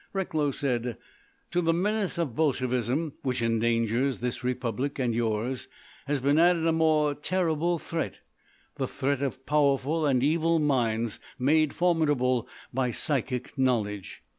[0.13, 0.97] Recklow said:
[1.51, 5.67] "To the menace of Bolshevism, which endangers this Republic and yours,
[6.07, 12.47] has been added a more terrible threat—the threat of powerful and evil minds made formidable
[12.73, 14.23] by psychic knowledge.